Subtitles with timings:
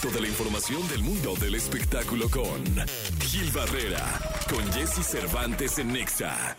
[0.00, 2.64] directo de la información del mundo del espectáculo con
[3.20, 4.04] Gil Barrera,
[4.48, 6.56] con Jesse Cervantes en Nexa.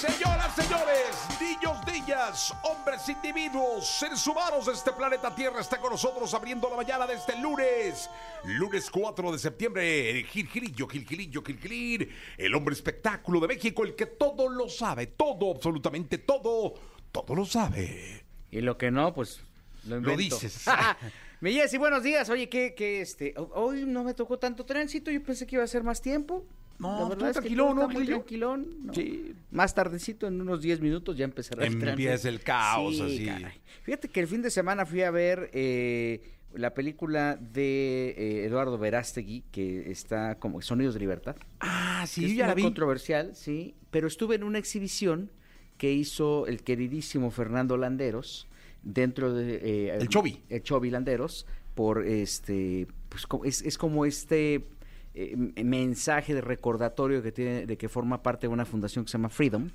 [0.00, 6.32] Señoras, señores, niños, niñas, hombres, individuos, seres humanos de este planeta Tierra está con nosotros
[6.34, 8.08] abriendo la mañana de este lunes,
[8.44, 10.24] lunes 4 de septiembre.
[10.30, 14.68] Gil Gilillo, Gil Gilillo, Gil Gil, el hombre espectáculo de México, el que todo lo
[14.68, 16.74] sabe, todo, absolutamente todo,
[17.12, 18.24] todo lo sabe.
[18.50, 19.42] Y lo que no, pues
[19.84, 20.10] lo invento.
[20.10, 20.64] Lo dices.
[21.40, 22.28] Mi Jessy, buenos días.
[22.28, 25.10] Oye, que, que este, hoy no me tocó tanto tránsito.
[25.10, 26.44] Yo pensé que iba a ser más tiempo.
[26.78, 28.68] No, La verdad es que ¿no, muy tranquilón.
[28.84, 28.94] ¿no?
[28.94, 29.34] Sí.
[29.50, 31.90] Más tardecito, en unos 10 minutos, ya empezará el tránsito.
[32.10, 33.26] Empieza el caos, Sí, así.
[33.26, 33.60] caray.
[33.82, 36.22] Fíjate que el fin de semana fui a ver eh,
[36.54, 41.36] la película de eh, Eduardo Verástegui, que está como Sonidos de Libertad.
[41.60, 42.62] Ah, sí, es ya la vi.
[42.62, 45.30] controversial, sí, pero estuve en una exhibición
[45.76, 48.46] que hizo el queridísimo Fernando Landeros
[48.82, 49.56] dentro de
[49.88, 50.42] eh, El Chovi.
[50.48, 54.66] el Chovi Landeros por este pues es, es como este
[55.14, 59.18] eh, mensaje de recordatorio que tiene de que forma parte de una fundación que se
[59.18, 59.68] llama Freedom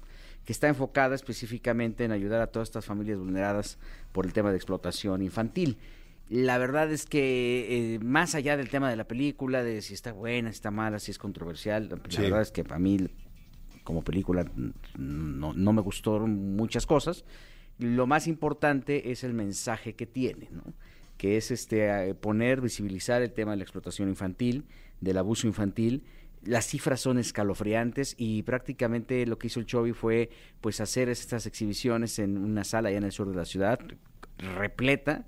[0.46, 3.78] que está enfocada específicamente en ayudar a todas estas familias vulneradas
[4.12, 5.78] por el tema de explotación infantil.
[6.30, 10.12] La verdad es que eh, más allá del tema de la película, de si está
[10.14, 12.22] buena, si está mala, si es controversial, la Sí.
[12.22, 12.98] verdad es que para mí
[13.84, 14.46] como película
[14.98, 17.26] no, no me gustó muchas cosas.
[17.78, 20.64] Lo más importante es el mensaje que tiene, ¿no?
[21.18, 24.66] que es este poner, visibilizar el tema de la explotación infantil,
[25.02, 26.04] del abuso infantil.
[26.44, 30.30] Las cifras son escalofriantes y prácticamente lo que hizo el Chovy fue
[30.62, 33.80] pues hacer estas exhibiciones en una sala allá en el sur de la ciudad,
[34.38, 35.26] repleta,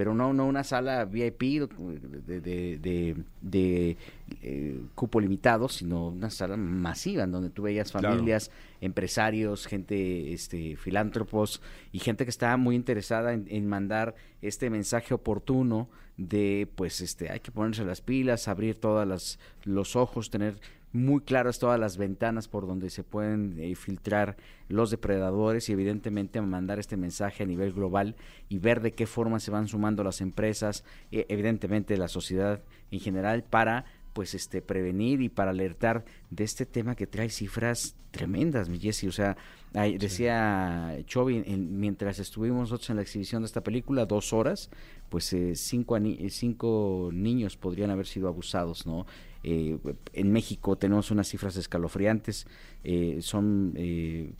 [0.00, 3.96] pero no, no una sala VIP de, de, de- de,
[4.40, 8.08] eh, cupo limitado, sino una sala masiva en donde tú veías Claro.
[8.08, 11.60] familias, empresarios, gente, este, filántropos
[11.92, 17.30] y gente que estaba muy interesada en, en mandar este mensaje oportuno de, pues, este,
[17.30, 20.54] hay que ponerse las pilas, abrir todas las los ojos, tener
[20.92, 24.36] muy claras todas las ventanas por donde se pueden eh, filtrar
[24.68, 28.16] los depredadores y evidentemente mandar este mensaje a nivel global
[28.48, 33.00] y ver de qué forma se van sumando las empresas, eh, evidentemente la sociedad en
[33.00, 38.68] general para pues este prevenir y para alertar de este tema que trae cifras tremendas,
[38.68, 39.06] mi Jessy.
[39.06, 39.36] O sea,
[39.74, 44.70] ahí decía Chovy, en- mientras estuvimos nosotros en la exhibición de esta película, dos horas,
[45.08, 49.06] pues eh, cinco, eh, cinco niños podrían haber sido abusados, ¿no?
[49.42, 49.78] Eh,
[50.12, 52.46] en México tenemos unas cifras escalofriantes,
[52.84, 54.32] eh, son eh,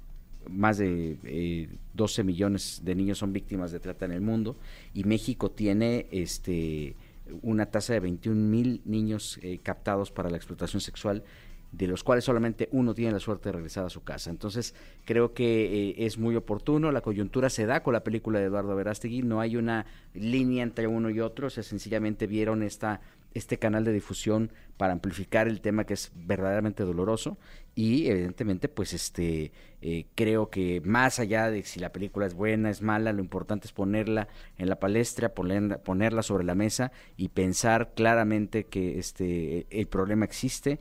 [0.49, 4.57] más de eh, 12 millones de niños son víctimas de trata en el mundo
[4.95, 6.97] y México tiene este
[7.43, 11.25] una tasa de 21 mil niños eh, captados para la explotación sexual
[11.73, 14.31] de los cuales solamente uno tiene la suerte de regresar a su casa.
[14.31, 14.75] Entonces,
[15.05, 18.75] creo que eh, es muy oportuno, la coyuntura se da con la película de Eduardo
[18.75, 23.01] Verástegui, no hay una línea entre uno y otro, o sea, sencillamente vieron esta
[23.33, 27.39] este canal de difusión para amplificar el tema que es verdaderamente doloroso
[27.75, 29.53] y evidentemente pues este
[29.83, 33.67] eh, creo que más allá de si la película es buena es mala lo importante
[33.67, 39.67] es ponerla en la palestra ponerla, ponerla sobre la mesa y pensar claramente que este
[39.71, 40.81] el problema existe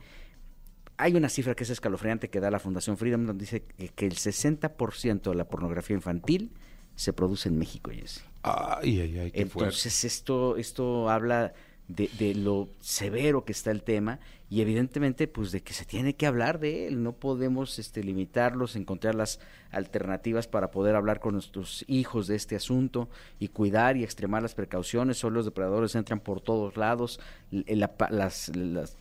[0.96, 4.06] hay una cifra que es escalofriante que da la Fundación Freedom donde dice que, que
[4.06, 6.52] el 60% de la pornografía infantil
[6.94, 8.22] se produce en México, Jesse.
[8.42, 9.70] Ay, ay, ay, qué fuerte.
[9.70, 11.54] Entonces esto, esto habla
[11.96, 16.14] de, de lo severo que está el tema y evidentemente pues de que se tiene
[16.14, 19.40] que hablar de él, no podemos este, limitarlos, encontrar las
[19.70, 23.08] alternativas para poder hablar con nuestros hijos de este asunto
[23.38, 27.20] y cuidar y extremar las precauciones, solo los depredadores entran por todos lados,
[27.52, 27.90] L- la,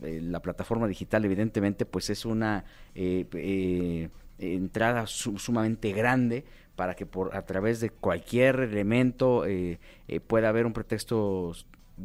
[0.01, 6.43] eh, la plataforma digital evidentemente pues es una eh, eh, entrada su- sumamente grande
[6.75, 11.53] para que por a través de cualquier elemento eh, eh, pueda haber un pretexto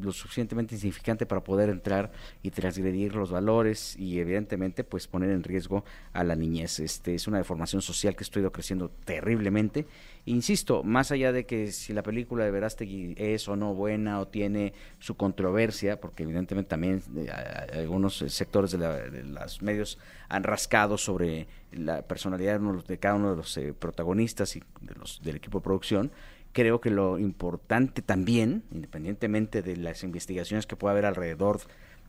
[0.00, 2.12] lo suficientemente insignificante para poder entrar
[2.42, 6.80] y transgredir los valores y evidentemente pues poner en riesgo a la niñez.
[6.80, 9.86] Este es una deformación social que ha ido creciendo terriblemente.
[10.26, 14.26] Insisto, más allá de que si la película de Verástegui es o no buena o
[14.28, 17.28] tiene su controversia, porque evidentemente también eh,
[17.74, 19.98] algunos eh, sectores de, la- los medios
[20.28, 25.20] han rascado sobre la personalidad de cada uno de los eh, protagonistas y de los,
[25.22, 26.10] del equipo de producción,
[26.54, 31.60] creo que lo importante también, independientemente de las investigaciones que pueda haber alrededor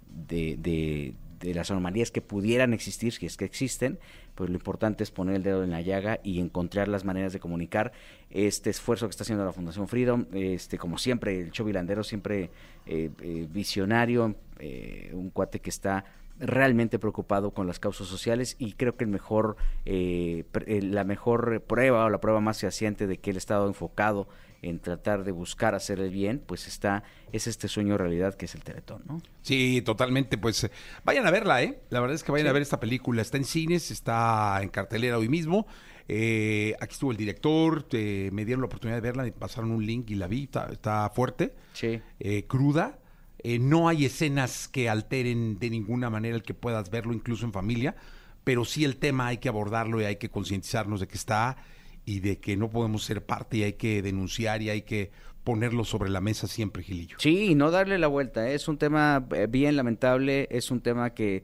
[0.09, 3.99] de, de- de las anomalías que pudieran existir, si es que existen,
[4.35, 7.39] pues lo importante es poner el dedo en la llaga y encontrar las maneras de
[7.41, 7.91] comunicar
[8.29, 12.51] este esfuerzo que está haciendo la Fundación Freedom, este como siempre, el Chovilandero siempre
[12.85, 16.05] eh, eh, visionario, eh, un cuate que está
[16.39, 19.55] realmente preocupado con las causas sociales y creo que el mejor
[19.85, 23.67] eh, eh, la mejor prueba o la prueba más fehaciente de que él ha estado
[23.67, 24.27] enfocado
[24.61, 28.55] en tratar de buscar hacer el bien, pues está, es este sueño realidad que es
[28.55, 29.21] el Teletón, ¿no?
[29.43, 30.37] Sí, totalmente.
[30.39, 30.71] Pues eh,
[31.03, 31.79] vayan a verla, ¿eh?
[31.91, 33.21] La verdad es que vayan a ver esta película.
[33.21, 35.67] Está en cines, está en cartelera hoy mismo.
[36.07, 39.85] Eh, aquí estuvo el director, eh, me dieron la oportunidad de verla, me pasaron un
[39.85, 40.43] link y la vi.
[40.43, 42.01] Está, está fuerte, Sí.
[42.19, 42.97] eh, cruda.
[43.47, 47.53] Eh, no hay escenas que alteren de ninguna manera el que puedas verlo, incluso en
[47.53, 47.95] familia.
[48.43, 51.57] Pero sí el tema hay que abordarlo y hay que concientizarnos de que está
[52.05, 55.11] y de que no podemos ser parte y hay que denunciar y hay que
[55.43, 57.17] ponerlo sobre la mesa siempre, Gilillo.
[57.19, 58.49] Sí, no darle la vuelta.
[58.49, 58.55] ¿eh?
[58.55, 61.43] Es un tema eh, bien lamentable, es un tema que,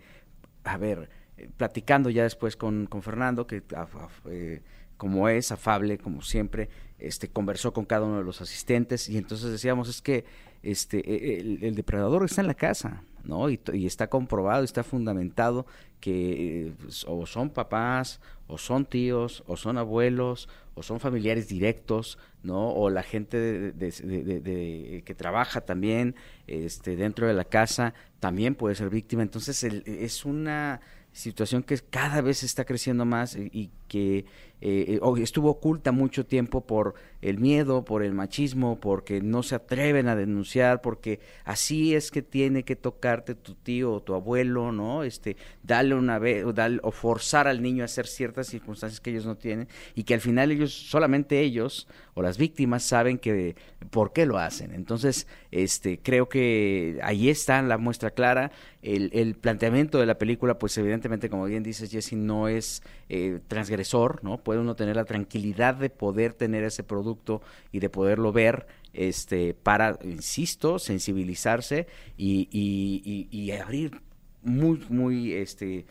[0.64, 1.10] a ver,
[1.58, 4.62] platicando ya después con, con Fernando, que a- a- eh,
[4.98, 6.70] como es afable, como siempre,
[7.00, 10.26] este conversó con cada uno de los asistentes y entonces decíamos es que
[10.64, 13.50] este eh, el, el depredador está en la casa, ¿no?
[13.50, 15.66] Y, está comprobado, está fundamentado
[16.00, 21.48] que eh, pues, o son papás, o son tíos, o son abuelos, o son familiares
[21.48, 22.70] directos, ¿no?
[22.72, 26.16] O la gente de- que trabaja también
[26.48, 29.22] este, dentro de la casa también puede ser víctima.
[29.24, 30.82] Entonces el- es una
[31.14, 34.26] situación que cada vez está creciendo más y que
[34.62, 39.56] eh, o- estuvo oculta mucho tiempo por el miedo, por el machismo, porque no se
[39.56, 44.72] atreven a denunciar, porque así es que tiene que tocarte tu tío o tu abuelo,
[44.72, 45.04] ¿no?
[45.04, 46.54] Este, darle una vez o,
[46.84, 50.22] o forzar al niño a hacer ciertas circunstancias que ellos no tienen y que al
[50.22, 53.56] final ellos, solamente ellos o las víctimas saben que
[53.90, 54.74] por qué lo hacen.
[54.74, 58.52] Entonces, este, creo que ahí está la muestra clara.
[58.82, 63.40] El, el planteamiento de la película, pues evidentemente, como bien dices, Jesse, no es eh,
[63.48, 64.38] transgresor, ¿no?
[64.52, 69.54] Puede uno tener la tranquilidad de poder tener ese producto y de poderlo ver, este,
[69.54, 71.88] para, insisto, sensibilizarse
[72.18, 74.02] y, y- y- abrir
[74.44, 75.86] muy, muy, este,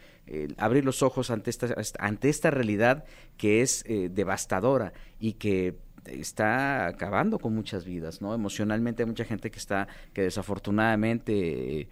[0.58, 3.04] abrir los ojos ante esta, ante esta realidad
[3.38, 8.34] que es eh, devastadora y que está acabando con muchas vidas, ¿no?
[8.34, 11.88] Emocionalmente hay mucha gente que está, que desafortunadamente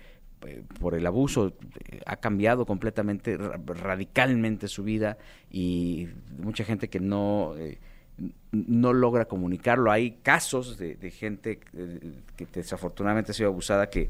[0.80, 1.54] por el abuso
[1.90, 5.18] eh, ha cambiado completamente, ra- radicalmente su vida
[5.50, 6.08] y
[6.38, 7.78] mucha gente que no eh,
[8.50, 9.92] no logra comunicarlo.
[9.92, 14.08] Hay casos de, gente eh, que desafortunadamente ha sido abusada que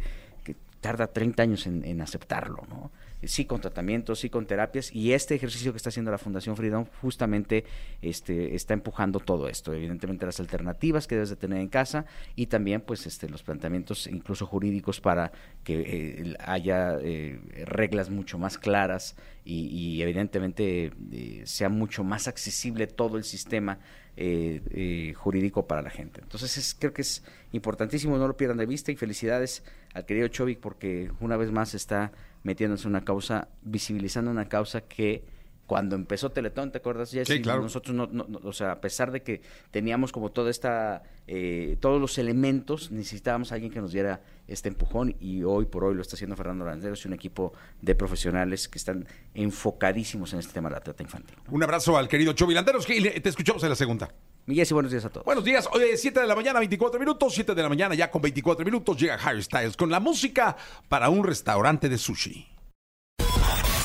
[0.81, 2.91] tarda 30 años en, aceptarlo, ¿no?
[3.25, 6.87] Sí con tratamientos, sí con terapias y este ejercicio que está haciendo la Fundación Freedom
[7.01, 7.65] justamente
[8.01, 9.73] este, está empujando todo esto.
[9.73, 14.07] Evidentemente las alternativas que debes de tener en casa y también pues este, los planteamientos
[14.07, 15.33] incluso jurídicos para
[15.65, 22.29] que eh, haya eh, reglas mucho más claras y, y evidentemente eh, sea mucho más
[22.29, 23.81] accesible todo el sistema
[24.21, 26.21] eh, eh, jurídico para la gente.
[26.21, 27.23] Entonces es, creo que es
[27.53, 29.63] importantísimo, no lo pierdan de vista y felicidades
[29.95, 32.11] al querido Chovik porque una vez más está
[32.43, 35.23] metiéndose en una causa, visibilizando una causa que
[35.69, 37.13] cuando empezó Teletón, ¿te acuerdas?
[37.13, 37.29] Jesse?
[37.29, 37.63] Sí, claro.
[37.63, 41.77] Nosotros, no, no- no- o sea, a pesar de que teníamos como toda esta, eh,
[41.79, 45.95] todos los elementos, necesitábamos a alguien que nos diera este empujón y hoy por hoy
[45.95, 50.53] lo está haciendo Fernando Landeros y un equipo de profesionales que están enfocadísimos en este
[50.55, 51.37] tema de la trata infantil.
[51.51, 54.09] Un abrazo al querido Chovy Landeros, Gil, te escuchamos en la segunda.
[54.47, 55.27] Mi Jesse, buenos días a todos.
[55.27, 58.11] Buenos días, hoy es 7 de la mañana, 24 minutos, 7 de la mañana ya
[58.11, 60.57] con 24 minutos llega Harry Styles con la música
[60.89, 62.47] para un restaurante de sushi.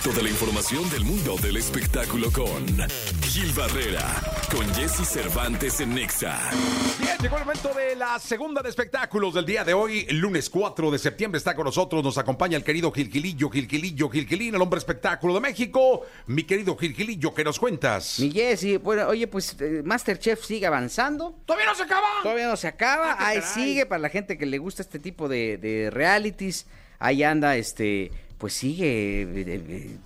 [0.03, 2.65] Toda la información del mundo del espectáculo con
[3.21, 4.05] Gil Barrera,
[4.51, 6.37] con Jesse Cervantes en Nexa.
[6.99, 10.91] Bien, llegó el momento de la segunda de espectáculos del día de hoy, lunes 4
[10.91, 15.35] de septiembre está con nosotros, nos acompaña el querido Gilgilillo, Gilgilillo, Gilgilín, el hombre espectáculo
[15.35, 16.01] de México.
[16.27, 18.19] Mi querido Gilgilillo, ¿qué nos cuentas?
[18.19, 21.33] Mi Jesse, bueno, oye, pues eh, Masterchef sigue avanzando.
[21.45, 22.07] ¡Todavía no se acaba!
[22.23, 23.53] Todavía no se acaba, Ah, ahí caray.
[23.53, 26.65] sigue para la gente que le gusta este tipo de, de realities.
[26.99, 28.11] Ahí anda, este,
[28.43, 29.27] pues sigue eh,
[29.69, 29.97] eh,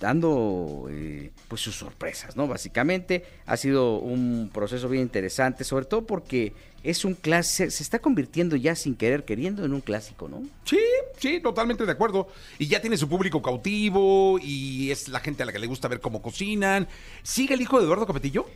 [0.00, 2.48] dando eh, pues sus sorpresas, ¿no?
[2.48, 7.98] Básicamente ha sido un proceso bien interesante, sobre todo porque es un clásico, se está
[7.98, 10.44] convirtiendo ya sin querer queriendo en un clásico, ¿no?
[10.64, 10.80] Sí,
[11.18, 12.28] sí, totalmente de acuerdo.
[12.58, 15.86] Y ya tiene su público cautivo y es la gente a la que le gusta
[15.86, 16.88] ver cómo cocinan.
[17.22, 18.46] ¿Sigue el hijo de Eduardo Capetillo?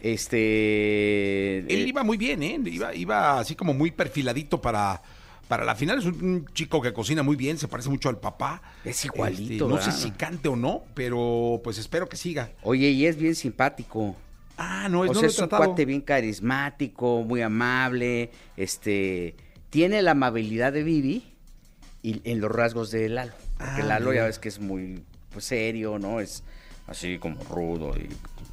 [0.00, 2.58] Este, Él iba muy bien, ¿eh?
[2.64, 5.02] Iba, iba así como muy perfiladito para,
[5.48, 5.98] para la final.
[5.98, 8.62] Es un, chico que cocina muy bien, se parece mucho al papá.
[8.84, 12.50] Es igualito, Este, no sé si cante o no, pero pues espero que siga.
[12.62, 14.14] oye, y es bien simpático.
[14.56, 18.30] Ah, no, es o no sea, lo he es un cuate bien carismático, muy amable,
[18.56, 19.36] este,
[19.70, 21.24] tiene la amabilidad de Vivi
[22.02, 23.32] y en los rasgos de Lalo.
[23.56, 25.02] Porque Ah, Lalo ya ves que es muy
[25.32, 26.20] pues, serio, ¿no?
[26.20, 26.42] Es
[26.88, 28.08] así como rudo y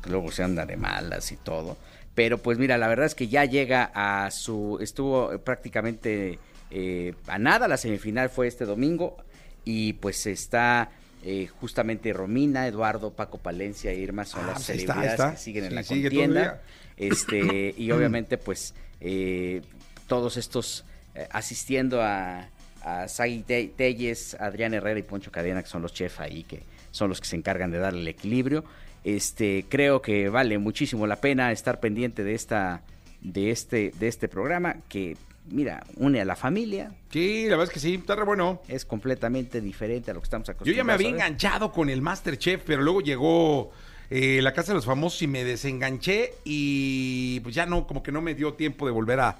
[0.09, 1.77] luego se anda de malas y todo.
[2.13, 6.39] Pero pues mira, la verdad es que ya llega a su, estuvo prácticamente
[6.71, 9.17] eh, a nada, la semifinal fue este domingo
[9.63, 10.89] y pues está
[11.23, 15.31] eh, justamente Romina, Eduardo, Paco Palencia e Irma son Ah, las pues está, celebridades está.
[15.31, 16.61] que siguen en la contienda.
[16.97, 19.61] Este, y obviamente, pues, eh,
[20.07, 22.47] todos estos eh, asistiendo a,
[22.83, 26.61] a Sagui Te- Telles, Adrián Herrera y Poncho Cadena, que son los chefs ahí, que
[26.91, 28.63] son los que se encargan de darle el equilibrio.
[29.03, 32.81] Este, creo que vale muchísimo la pena estar pendiente de esta,
[33.21, 35.17] de este, de este programa que,
[35.49, 38.61] mira, une a la familia, Sí, la verdad es que sí, está re bueno.
[38.67, 40.77] es completamente diferente a lo que estamos Yo acostumbrados.
[40.77, 43.71] ya me había enganchado con el Masterchef, pero luego llegó
[44.09, 48.11] eh, la Casa de los Famosos y me desenganché y pues ya no, como que
[48.11, 49.37] no me dio tiempo de volver a,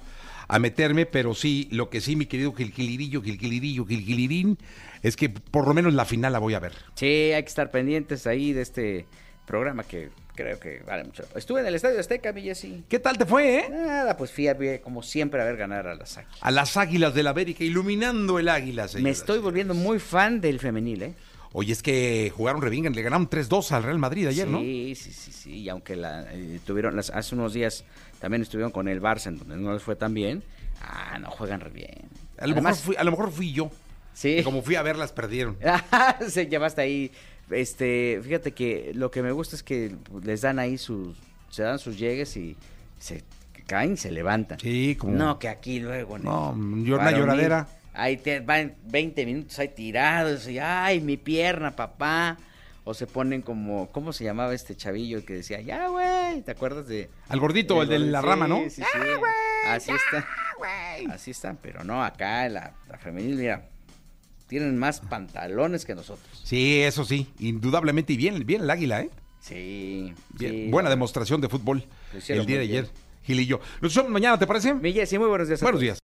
[0.48, 4.58] a meterme, pero sí, lo que sí, mi querido Gilgilirillo, Gilgilirillo, Gilgilirín,
[5.02, 6.72] es que por lo menos la final la voy a ver.
[6.94, 9.06] Sí, hay que estar pendientes ahí de este
[9.46, 11.24] programa que creo que vale mucho.
[11.34, 12.84] Estuve en el Estadio Azteca, mi Jessy.
[12.88, 13.68] ¿Qué tal te fue, eh?
[13.70, 16.38] Nada, pues fui a ver, como siempre, a ver ganar a las Águilas.
[16.40, 20.60] A las Águilas del América, iluminando el Águila, Me estoy y volviendo muy fan del
[20.60, 21.14] femenil, ¿eh?
[21.52, 24.60] Oye, es que jugaron Revingan, le ganaron 3-2 al Real Madrid ayer, sí, ¿no?
[24.60, 27.84] Sí, sí, sí, y aunque la, eh, tuvieron, las, hace unos días
[28.20, 30.42] también estuvieron con el Barça, en donde no les fue tan bien.
[30.82, 32.10] Ah, no, juegan re bien.
[32.38, 33.70] A lo, Además, mejor fui, a lo mejor fui yo.
[34.12, 34.36] sí.
[34.36, 35.56] que Como fui a verlas, perdieron.
[36.28, 37.10] se llevaste ahí.
[37.50, 41.16] Este, fíjate que lo que me gusta es que les dan ahí sus,
[41.48, 42.56] se dan sus llegues y
[42.98, 43.22] se
[43.66, 44.58] caen y se levantan.
[44.58, 45.12] Sí, como...
[45.12, 46.18] No, que aquí luego.
[46.18, 47.68] No, una varonil, lloradera.
[47.94, 52.36] Ahí te van 20 minutos ahí tirados y, ay, mi pierna, papá.
[52.84, 56.42] O se ponen como, ¿cómo se llamaba este chavillo que decía, ya, güey?
[56.42, 57.10] ¿Te acuerdas de...?
[57.28, 58.58] Al gordito, el de la Sí, rama, ¿no?
[58.68, 58.82] Sí, sí.
[59.66, 60.26] Así está.
[61.10, 63.68] Así están, pero no, acá la, la femenil, mira,
[64.46, 66.40] tienen más pantalones que nosotros.
[66.44, 68.12] Sí, eso sí, indudablemente.
[68.12, 69.10] Y bien, bien el águila, ¿eh?
[69.40, 70.12] Sí.
[70.30, 70.68] Bien, sí.
[70.70, 71.84] buena demostración de fútbol
[72.28, 72.90] el día de ayer.
[73.22, 73.60] Gil y yo.
[73.80, 74.74] Nos vemos mañana, ¿te parece?
[74.74, 75.60] Mi Jessy, muy buenos días.
[75.60, 75.98] Buenos días.